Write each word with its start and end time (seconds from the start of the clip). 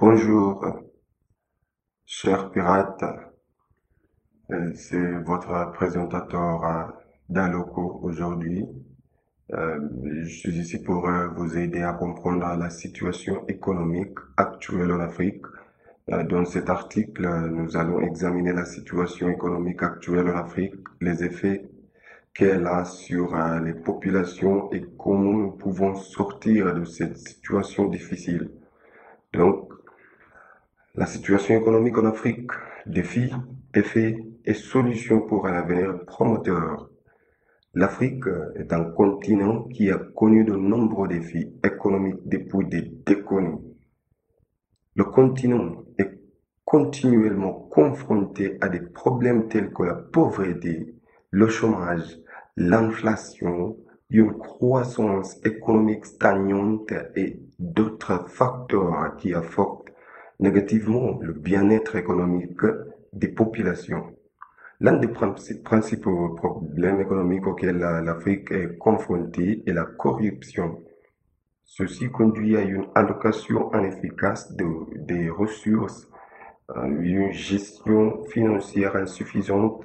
Bonjour, 0.00 0.64
chers 2.06 2.50
pirates, 2.50 3.04
Euh, 4.50 4.72
c'est 4.74 5.12
votre 5.30 5.72
présentateur 5.72 6.64
euh, 6.64 6.84
d'Aloco 7.28 8.00
aujourd'hui. 8.02 8.64
Euh, 9.52 9.78
je 10.22 10.34
suis 10.40 10.56
ici 10.58 10.82
pour 10.82 11.06
vous 11.36 11.58
aider 11.58 11.82
à 11.82 11.92
comprendre 11.92 12.46
la 12.56 12.70
situation 12.70 13.46
économique 13.46 14.16
actuelle 14.38 14.90
en 14.90 15.00
Afrique. 15.00 15.44
Dans 16.08 16.46
cet 16.46 16.70
article, 16.70 17.28
nous 17.50 17.76
allons 17.76 18.00
examiner 18.00 18.54
la 18.54 18.64
situation 18.64 19.28
économique 19.28 19.82
actuelle 19.82 20.30
en 20.30 20.36
Afrique, 20.38 20.76
les 21.02 21.22
effets 21.24 21.68
qu'elle 22.32 22.66
a 22.66 22.86
sur 22.86 23.36
les 23.66 23.74
populations 23.74 24.72
et 24.72 24.82
comment 24.98 25.34
nous 25.42 25.52
pouvons 25.52 25.94
sortir 25.94 26.74
de 26.74 26.84
cette 26.84 27.18
situation 27.18 27.84
difficile. 27.88 28.50
Donc, 29.34 29.69
la 31.00 31.06
situation 31.06 31.58
économique 31.58 31.96
en 31.96 32.04
Afrique, 32.04 32.50
défis, 32.84 33.32
effets 33.72 34.18
et 34.44 34.52
solutions 34.52 35.22
pour 35.22 35.46
un 35.46 35.54
avenir 35.54 36.04
promoteur. 36.04 36.90
L'Afrique 37.72 38.26
est 38.56 38.70
un 38.74 38.84
continent 38.84 39.62
qui 39.68 39.90
a 39.90 39.96
connu 39.96 40.44
de 40.44 40.52
nombreux 40.52 41.08
défis 41.08 41.54
économiques 41.64 42.20
depuis 42.26 42.66
des 42.66 42.82
décennies. 42.82 43.62
Le 44.94 45.04
continent 45.04 45.84
est 45.96 46.20
continuellement 46.66 47.54
confronté 47.70 48.58
à 48.60 48.68
des 48.68 48.80
problèmes 48.80 49.48
tels 49.48 49.72
que 49.72 49.84
la 49.84 49.94
pauvreté, 49.94 50.94
le 51.30 51.48
chômage, 51.48 52.18
l'inflation, 52.58 53.78
une 54.10 54.36
croissance 54.36 55.38
économique 55.46 56.04
stagnante 56.04 56.92
et 57.16 57.40
d'autres 57.58 58.28
facteurs 58.28 59.16
qui 59.16 59.32
affectent 59.32 59.79
négativement 60.40 61.18
le 61.20 61.34
bien-être 61.34 61.96
économique 61.96 62.62
des 63.12 63.28
populations. 63.28 64.16
L'un 64.80 64.94
des 64.94 65.08
principaux 65.08 66.30
problèmes 66.30 67.00
économiques 67.00 67.46
auxquels 67.46 67.78
l'Afrique 67.78 68.50
est 68.50 68.78
confrontée 68.78 69.62
est 69.66 69.72
la 69.74 69.84
corruption. 69.84 70.82
Ceci 71.64 72.10
conduit 72.10 72.56
à 72.56 72.62
une 72.62 72.86
allocation 72.94 73.70
inefficace 73.74 74.56
de, 74.56 74.66
des 74.96 75.28
ressources, 75.28 76.08
euh, 76.70 76.86
une 77.00 77.30
gestion 77.30 78.24
financière 78.24 78.96
insuffisante 78.96 79.84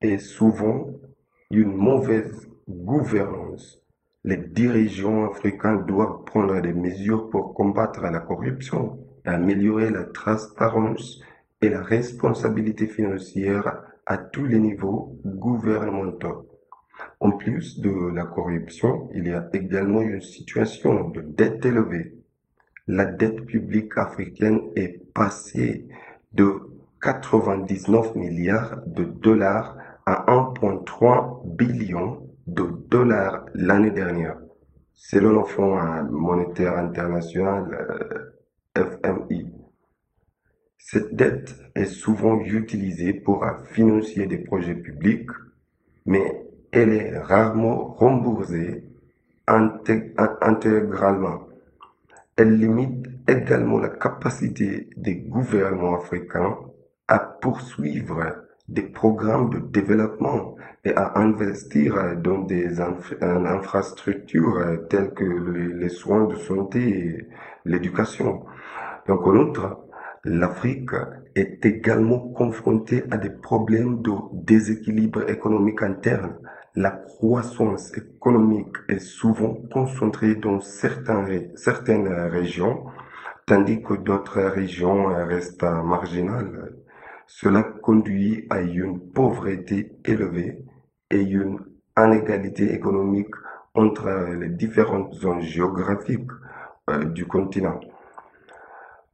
et 0.00 0.18
souvent 0.18 0.88
une 1.50 1.74
mauvaise 1.74 2.48
gouvernance. 2.68 3.82
Les 4.24 4.38
dirigeants 4.38 5.30
africains 5.30 5.76
doivent 5.76 6.24
prendre 6.24 6.60
des 6.60 6.72
mesures 6.72 7.28
pour 7.28 7.54
combattre 7.54 8.00
la 8.00 8.18
corruption 8.20 8.98
améliorer 9.26 9.90
la 9.90 10.04
transparence 10.04 11.20
et 11.60 11.68
la 11.68 11.82
responsabilité 11.82 12.86
financière 12.86 13.82
à 14.06 14.18
tous 14.18 14.46
les 14.46 14.58
niveaux 14.58 15.18
gouvernementaux. 15.24 16.48
En 17.20 17.32
plus 17.32 17.80
de 17.80 18.14
la 18.14 18.24
corruption, 18.24 19.08
il 19.14 19.28
y 19.28 19.32
a 19.32 19.48
également 19.52 20.00
une 20.00 20.20
situation 20.20 21.08
de 21.10 21.20
dette 21.20 21.64
élevée. 21.64 22.14
La 22.86 23.04
dette 23.04 23.44
publique 23.46 23.96
africaine 23.96 24.60
est 24.76 25.12
passée 25.12 25.88
de 26.32 26.60
99 27.02 28.14
milliards 28.14 28.80
de 28.86 29.04
dollars 29.04 29.76
à 30.06 30.24
1,3 30.28 31.56
billion 31.56 32.22
de 32.46 32.64
dollars 32.88 33.46
l'année 33.54 33.90
dernière, 33.90 34.38
selon 34.94 35.40
le 35.40 35.44
Fonds 35.44 35.76
monétaire 36.10 36.78
international 36.78 37.74
euh, 37.74 38.35
FMI. 38.76 39.52
Cette 40.78 41.16
dette 41.16 41.56
est 41.74 41.86
souvent 41.86 42.38
utilisée 42.40 43.14
pour 43.14 43.44
financer 43.72 44.26
des 44.26 44.38
projets 44.38 44.74
publics, 44.74 45.30
mais 46.04 46.46
elle 46.70 46.90
est 46.90 47.18
rarement 47.18 47.94
remboursée 47.94 48.84
intégralement. 49.46 51.48
Elle 52.36 52.58
limite 52.58 53.06
également 53.26 53.78
la 53.78 53.88
capacité 53.88 54.90
des 54.96 55.16
gouvernements 55.16 55.96
africains 55.96 56.58
à 57.08 57.18
poursuivre 57.18 58.45
des 58.68 58.82
programmes 58.82 59.50
de 59.50 59.58
développement 59.58 60.56
et 60.84 60.94
à 60.94 61.18
investir 61.18 62.16
dans 62.16 62.38
des 62.38 62.80
infrastructures 62.80 64.86
telles 64.88 65.12
que 65.14 65.24
les 65.24 65.88
soins 65.88 66.26
de 66.26 66.36
santé 66.36 66.80
et 66.80 67.28
l'éducation. 67.64 68.44
Donc, 69.06 69.26
en 69.26 69.36
outre, 69.36 69.78
l'Afrique 70.24 70.90
est 71.36 71.64
également 71.64 72.18
confrontée 72.18 73.04
à 73.10 73.18
des 73.18 73.30
problèmes 73.30 74.02
de 74.02 74.10
déséquilibre 74.32 75.30
économique 75.30 75.82
interne. 75.82 76.38
La 76.74 76.90
croissance 76.90 77.96
économique 77.96 78.76
est 78.88 78.98
souvent 78.98 79.54
concentrée 79.72 80.34
dans 80.34 80.60
certaines, 80.60 81.56
certaines 81.56 82.08
régions, 82.08 82.86
tandis 83.46 83.82
que 83.82 83.94
d'autres 83.94 84.42
régions 84.42 85.06
restent 85.06 85.62
marginales. 85.62 86.72
Cela 87.26 87.62
conduit 87.62 88.46
à 88.50 88.60
une 88.60 89.00
pauvreté 89.10 89.92
élevée 90.04 90.64
et 91.10 91.20
une 91.20 91.58
inégalité 91.98 92.72
économique 92.72 93.34
entre 93.74 94.08
les 94.38 94.48
différentes 94.48 95.12
zones 95.14 95.42
géographiques 95.42 96.30
euh, 96.88 97.04
du 97.04 97.26
continent. 97.26 97.80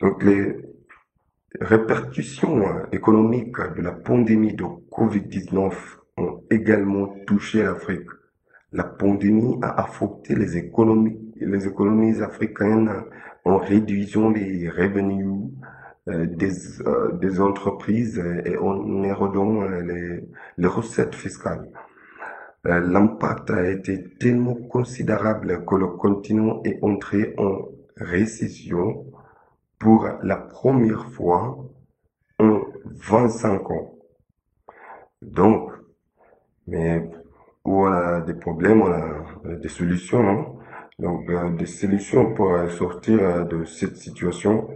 Donc 0.00 0.24
les 0.24 0.56
répercussions 1.60 2.62
euh, 2.62 2.86
économiques 2.92 3.60
de 3.76 3.82
la 3.82 3.92
pandémie 3.92 4.54
de 4.54 4.64
COVID-19 4.90 5.72
ont 6.18 6.42
également 6.50 7.14
touché 7.26 7.62
l'Afrique. 7.62 8.08
La 8.72 8.84
pandémie 8.84 9.58
a 9.62 9.80
affecté 9.82 10.34
les 10.34 10.56
économies, 10.56 11.18
les 11.36 11.66
économies 11.66 12.20
africaines 12.22 12.90
en 13.44 13.56
réduisant 13.58 14.30
les 14.30 14.68
revenus 14.68 15.50
des, 16.06 16.80
euh, 16.86 17.12
des 17.12 17.40
entreprises 17.40 18.18
et 18.44 18.56
en 18.56 19.02
érodant 19.02 19.62
euh, 19.62 20.22
les, 20.56 20.66
recettes 20.66 21.14
fiscales. 21.14 21.70
Euh, 22.66 22.80
L'impact 22.80 23.50
a 23.50 23.68
été 23.70 24.16
tellement 24.18 24.54
considérable 24.54 25.64
que 25.64 25.74
le 25.74 25.88
continent 25.88 26.62
est 26.64 26.78
entré 26.82 27.34
en 27.38 27.68
récession 27.96 29.06
pour 29.78 30.08
la 30.22 30.36
première 30.36 31.10
fois 31.12 31.58
en 32.38 32.60
25 32.84 33.70
ans. 33.70 33.94
Donc, 35.22 35.70
mais 36.66 37.10
où 37.64 37.86
on 37.86 37.92
a 37.92 38.20
des 38.20 38.34
problèmes, 38.34 38.82
on 38.82 38.92
a 38.92 39.54
des 39.56 39.68
solutions, 39.68 40.22
non? 40.22 40.60
Donc, 41.00 41.30
euh, 41.30 41.50
des 41.56 41.66
solutions 41.66 42.34
pour 42.34 42.52
euh, 42.52 42.68
sortir 42.68 43.22
euh, 43.22 43.44
de 43.44 43.64
cette 43.64 43.96
situation. 43.96 44.68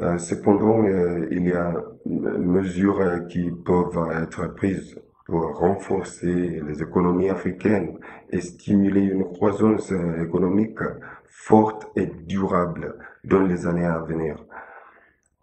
Euh, 0.00 0.16
cependant, 0.16 0.82
euh, 0.84 1.28
il 1.30 1.46
y 1.46 1.52
a 1.52 1.74
mesures 2.06 3.00
euh, 3.00 3.18
qui 3.20 3.50
peuvent 3.50 4.10
être 4.22 4.46
prises 4.54 4.98
pour 5.26 5.58
renforcer 5.58 6.62
les 6.66 6.82
économies 6.82 7.28
africaines 7.28 7.98
et 8.30 8.40
stimuler 8.40 9.02
une 9.02 9.24
croissance 9.24 9.92
économique 10.20 10.78
forte 11.28 11.86
et 11.96 12.06
durable 12.06 12.96
dans 13.24 13.42
les 13.42 13.66
années 13.66 13.84
à 13.84 13.98
venir. 13.98 14.44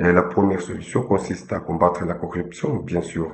La 0.00 0.22
première 0.22 0.60
solution 0.60 1.02
consiste 1.02 1.52
à 1.52 1.60
combattre 1.60 2.04
la 2.04 2.14
corruption, 2.14 2.76
bien 2.76 3.02
sûr. 3.02 3.32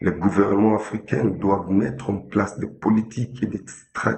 Les 0.00 0.10
gouvernements 0.10 0.74
africains 0.74 1.26
doivent 1.26 1.70
mettre 1.70 2.10
en 2.10 2.16
place 2.16 2.58
des 2.58 2.66
politiques 2.66 3.42
et 3.44 3.46
des 3.46 3.62
stra 3.66 4.16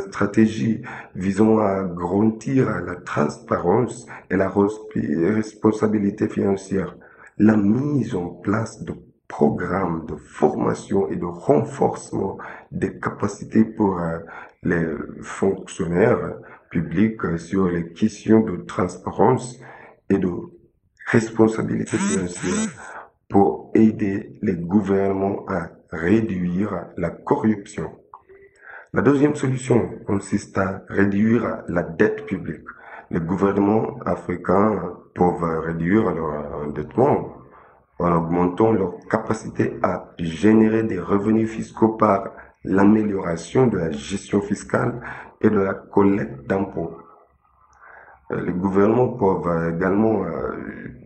stratégies 0.00 0.82
visant 1.14 1.58
à 1.58 1.84
garantir 1.84 2.68
la 2.80 2.96
transparence 2.96 4.06
et 4.30 4.36
la 4.36 4.48
responsabilité 4.48 6.28
financière. 6.28 6.96
La 7.38 7.56
mise 7.56 8.14
en 8.14 8.28
place 8.28 8.82
de 8.82 8.94
programmes 9.28 10.06
de 10.06 10.16
formation 10.16 11.08
et 11.10 11.16
de 11.16 11.26
renforcement 11.26 12.38
des 12.72 12.98
capacités 12.98 13.64
pour 13.64 14.00
euh, 14.00 14.18
les 14.62 14.86
fonctionnaires 15.22 16.38
publics 16.70 17.38
sur 17.38 17.68
les 17.68 17.92
questions 17.92 18.40
de 18.40 18.56
transparence 18.56 19.60
et 20.10 20.18
de 20.18 20.30
responsabilité 21.06 21.96
financière 21.98 22.68
pour 23.28 23.70
aider 23.74 24.38
les 24.42 24.54
gouvernements 24.54 25.44
à 25.48 25.68
réduire 25.90 26.86
la 26.96 27.10
corruption. 27.10 27.97
La 28.94 29.02
deuxième 29.02 29.34
solution 29.34 29.90
consiste 30.06 30.56
à 30.56 30.82
réduire 30.88 31.58
la 31.68 31.82
dette 31.82 32.24
publique. 32.24 32.64
Les 33.10 33.20
gouvernements 33.20 33.98
africains 34.06 34.94
peuvent 35.14 35.60
réduire 35.60 36.10
leur 36.10 36.62
endettement 36.62 37.34
en 37.98 38.12
augmentant 38.16 38.72
leur 38.72 38.94
capacité 39.10 39.78
à 39.82 40.14
générer 40.18 40.84
des 40.84 40.98
revenus 40.98 41.50
fiscaux 41.50 41.90
par 41.98 42.30
l'amélioration 42.64 43.66
de 43.66 43.76
la 43.76 43.90
gestion 43.90 44.40
fiscale 44.40 45.02
et 45.42 45.50
de 45.50 45.58
la 45.58 45.74
collecte 45.74 46.46
d'impôts. 46.48 46.96
Euh, 48.30 48.40
Les 48.40 48.52
gouvernements 48.52 49.08
peuvent 49.08 49.74
également 49.74 50.24
euh, 50.24 50.52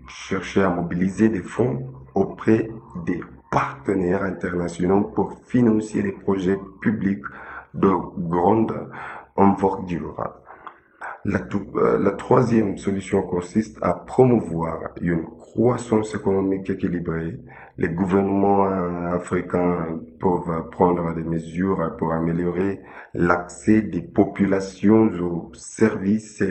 chercher 0.06 0.62
à 0.62 0.70
mobiliser 0.70 1.30
des 1.30 1.42
fonds 1.42 1.92
auprès 2.14 2.70
des 3.06 3.20
partenaires 3.50 4.22
internationaux 4.22 5.02
pour 5.02 5.40
financer 5.46 6.00
les 6.00 6.12
projets 6.12 6.58
publics 6.80 7.24
de 7.74 7.90
grande 8.18 8.88
envergure. 9.36 10.16
Euh, 11.24 11.98
la 12.00 12.10
troisième 12.10 12.78
solution 12.78 13.22
consiste 13.22 13.78
à 13.80 13.94
promouvoir 13.94 14.90
une 15.00 15.24
croissance 15.24 16.14
économique 16.14 16.68
équilibrée. 16.68 17.38
Les 17.78 17.88
gouvernements 17.88 18.66
euh, 18.66 19.14
africains 19.14 20.00
peuvent 20.18 20.68
prendre 20.70 21.14
des 21.14 21.22
mesures 21.22 21.94
pour 21.96 22.12
améliorer 22.12 22.80
l'accès 23.14 23.82
des 23.82 24.02
populations 24.02 25.10
aux 25.20 25.52
services 25.54 26.42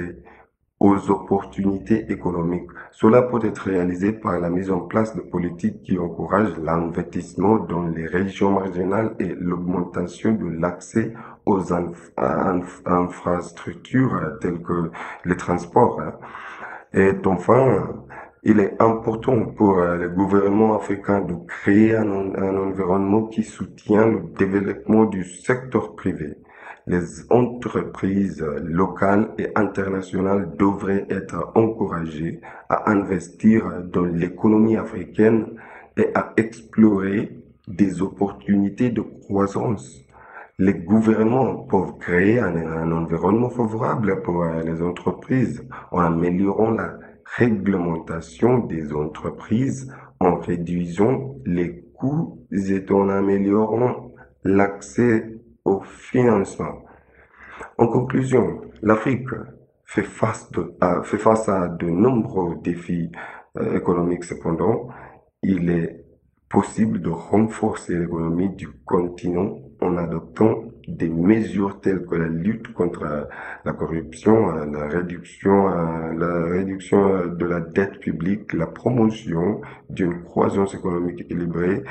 aux 0.82 1.12
opportunités 1.12 2.12
économiques. 2.12 2.70
Cela 2.92 3.22
peut 3.24 3.40
être 3.46 3.60
réalisé 3.70 4.14
par 4.14 4.40
la 4.40 4.50
mise 4.50 4.72
en 4.72 4.82
place 4.82 5.16
de 5.16 5.22
politiques 5.22 5.84
qui 5.84 6.00
encouragent 6.00 6.58
l'investissement 6.58 7.58
dans 7.58 7.88
les 7.88 8.08
régions 8.08 8.52
marginales 8.52 9.16
et 9.20 9.34
l'augmentation 9.40 10.34
de 10.34 10.48
l'accès 10.62 11.14
aux 11.46 11.62
inf- 11.72 12.12
inf- 12.18 12.82
infrastructures 12.86 14.40
telles 14.42 14.62
que 14.64 14.92
les 15.26 15.38
transports. 15.38 16.02
hein. 16.02 16.14
Et 16.94 17.12
enfin, 17.26 17.90
il 18.44 18.60
est 18.60 18.82
important 18.82 19.46
pour 19.46 19.80
euh, 19.80 19.98
les 19.98 20.10
gouvernements 20.14 20.76
africains 20.76 21.22
de 21.22 21.36
créer 21.48 21.96
un 21.96 22.58
environnement 22.58 23.24
qui 23.28 23.44
soutient 23.44 24.08
le 24.08 24.22
développement 24.38 25.06
du 25.06 25.24
secteur 25.26 25.96
privé. 25.96 26.38
Les 26.92 27.24
entreprises 27.30 28.46
locales 28.64 29.30
et 29.38 29.48
internationales 29.56 30.52
devraient 30.60 31.06
être 31.10 31.54
encouragées 31.56 32.42
à 32.68 32.92
investir 32.92 33.64
dans 33.94 34.04
l'économie 34.04 34.76
africaine 34.76 35.46
et 35.96 36.10
à 36.14 36.34
explorer 36.36 37.32
des 37.66 38.02
opportunités 38.02 38.90
de 38.90 39.00
croissance. 39.00 40.02
Les 40.60 40.74
gouvernements 40.74 41.56
peuvent 41.64 41.98
créer 41.98 42.40
un, 42.42 42.92
environnement 42.92 43.50
favorable 43.50 44.22
pour 44.22 44.44
euh, 44.44 44.62
les 44.62 44.82
entreprises 44.82 45.66
en 45.92 46.02
améliorant 46.02 46.72
la 46.72 47.00
réglementation 47.38 48.66
des 48.66 48.92
entreprises, 48.92 49.90
en 50.20 50.36
réduisant 50.36 51.38
les 51.46 51.86
coûts 51.94 52.46
et 52.52 52.84
en 52.92 53.08
améliorant 53.08 54.12
l'accès 54.44 55.41
au 55.66 55.82
financement. 55.82 56.84
En 57.78 57.88
conclusion, 57.88 58.62
l'Afrique 58.82 59.28
fait 59.86 60.04
face, 60.04 60.50
de- 60.52 60.74
à, 60.82 61.02
de 61.68 61.88
nombreux 61.90 62.56
défis 62.64 63.12
euh, 63.58 63.76
économiques. 63.78 64.24
Cependant, 64.24 64.88
il 65.44 65.70
est 65.70 66.06
possible 66.50 67.02
de 67.02 67.10
renforcer 67.10 67.98
l'économie 67.98 68.50
du 68.50 68.68
continent 68.86 69.58
en 69.82 69.98
adoptant 69.98 70.64
des 70.88 71.10
mesures 71.10 71.80
telles 71.80 72.06
que 72.06 72.16
la 72.16 72.28
lutte 72.28 72.74
contre 72.74 73.04
euh, 73.04 73.24
la 73.66 73.74
corruption, 73.74 74.50
euh, 74.50 74.66
la 74.66 74.88
réduction, 74.88 75.70
euh, 75.70 76.14
euh, 76.94 77.28
de 77.36 77.46
la 77.46 77.60
dette 77.62 78.00
publique, 78.00 78.54
la 78.54 78.68
promotion 78.68 79.62
d'une 79.90 80.24
croissance 80.24 80.74
économique 80.76 81.22
équilibrée 81.22 81.84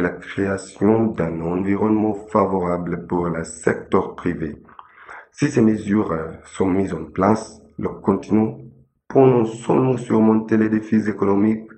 la 0.00 0.10
création 0.10 1.06
d'un 1.06 1.40
environnement 1.40 2.14
favorable 2.14 3.06
pour 3.06 3.26
le 3.26 3.44
secteur 3.44 4.14
privé. 4.14 4.56
Si 5.32 5.48
ces 5.48 5.60
mesures 5.60 6.16
sont 6.44 6.66
mises 6.66 6.94
en 6.94 7.04
place, 7.04 7.60
le 7.78 7.88
continent 7.88 8.58
peut 9.08 9.20
non 9.20 9.44
seulement 9.44 9.96
surmonter 9.96 10.56
les 10.56 10.68
défis 10.68 11.08
économiques, 11.08 11.70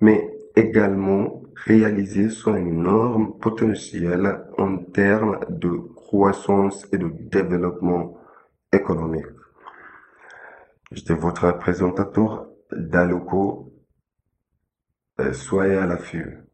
mais 0.00 0.30
également 0.56 1.42
réaliser 1.64 2.28
son 2.28 2.56
énorme 2.56 3.38
potentiel 3.38 4.44
en 4.58 4.78
termes 4.78 5.40
de 5.48 5.70
croissance 5.94 6.86
et 6.92 6.98
de 6.98 7.08
développement 7.08 8.18
économique. 8.72 9.26
J'étais 10.90 11.14
votre 11.14 11.58
présentateur 11.58 12.46
d'Aloco. 12.72 13.72
Euh, 15.20 15.32
Soyez 15.32 15.76
à 15.76 15.86
l'affût. 15.86 16.47